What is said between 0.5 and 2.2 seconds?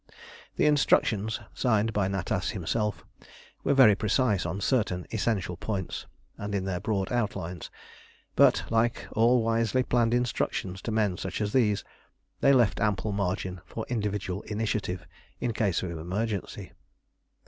The instructions, signed by